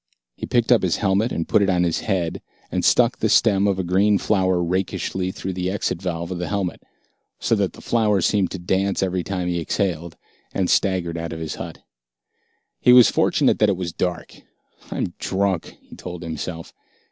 He 0.35 0.47
picked 0.47 0.71
up 0.71 0.81
his 0.81 0.95
helmet 0.95 1.31
and 1.31 1.47
put 1.47 1.61
it 1.61 1.69
on 1.69 1.83
his 1.83 1.99
head, 1.99 2.41
and 2.71 2.83
stuck 2.83 3.19
the 3.19 3.29
stem 3.29 3.67
of 3.67 3.77
a 3.77 3.83
green 3.83 4.17
flower 4.17 4.63
rakishly 4.63 5.31
through 5.31 5.53
the 5.53 5.69
exit 5.69 6.01
valve 6.01 6.31
of 6.31 6.39
the 6.39 6.47
helmet, 6.47 6.81
so 7.39 7.53
that 7.53 7.73
the 7.73 7.81
flower 7.81 8.19
seemed 8.19 8.49
to 8.49 8.57
dance 8.57 9.03
every 9.03 9.23
time 9.23 9.47
he 9.47 9.59
exhaled, 9.61 10.17
and 10.55 10.71
staggered 10.71 11.19
out 11.19 11.33
of 11.33 11.39
his 11.39 11.53
hut. 11.61 11.83
He 12.79 12.93
was 12.93 13.11
fortunate 13.11 13.59
that 13.59 13.69
it 13.69 13.77
was 13.77 13.93
dark. 13.93 14.41
"I'm 14.89 15.13
drunk," 15.19 15.77
he 15.83 15.95
told 15.95 16.23
himself. 16.23 16.73